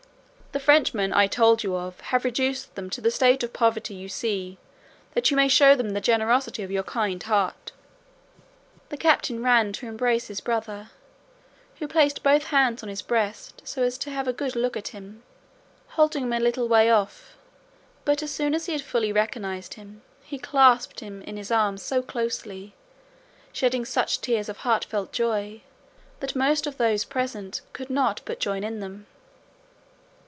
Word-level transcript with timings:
The 0.53 0.59
Frenchmen 0.59 1.13
I 1.13 1.27
told 1.27 1.63
you 1.63 1.77
of 1.77 1.97
have 2.01 2.25
reduced 2.25 2.75
them 2.75 2.89
to 2.89 2.99
the 2.99 3.09
state 3.09 3.41
of 3.41 3.53
poverty 3.53 3.93
you 3.93 4.09
see 4.09 4.57
that 5.13 5.31
you 5.31 5.37
may 5.37 5.47
show 5.47 5.75
the 5.75 6.01
generosity 6.01 6.61
of 6.61 6.69
your 6.69 6.83
kind 6.83 7.23
heart." 7.23 7.71
The 8.89 8.97
captain 8.97 9.41
ran 9.41 9.71
to 9.71 9.87
embrace 9.87 10.27
his 10.27 10.41
brother, 10.41 10.89
who 11.79 11.87
placed 11.87 12.21
both 12.21 12.47
hands 12.47 12.83
on 12.83 12.89
his 12.89 13.01
breast 13.01 13.61
so 13.63 13.83
as 13.83 13.97
to 13.99 14.09
have 14.11 14.27
a 14.27 14.33
good 14.33 14.57
look 14.57 14.75
at 14.75 14.89
him, 14.89 15.23
holding 15.87 16.23
him 16.25 16.33
a 16.33 16.39
little 16.41 16.67
way 16.67 16.89
off 16.91 17.37
but 18.03 18.21
as 18.21 18.31
soon 18.31 18.53
as 18.53 18.65
he 18.65 18.73
had 18.73 18.81
fully 18.81 19.13
recognised 19.13 19.75
him 19.75 20.01
he 20.21 20.37
clasped 20.37 20.99
him 20.99 21.21
in 21.21 21.37
his 21.37 21.49
arms 21.49 21.81
so 21.81 22.01
closely, 22.01 22.73
shedding 23.53 23.85
such 23.85 24.19
tears 24.19 24.49
of 24.49 24.57
heartfelt 24.57 25.13
joy, 25.13 25.61
that 26.19 26.35
most 26.35 26.67
of 26.67 26.75
those 26.75 27.05
present 27.05 27.61
could 27.71 27.89
not 27.89 28.19
but 28.25 28.37
join 28.41 28.65
in 28.65 28.81
them. 28.81 29.07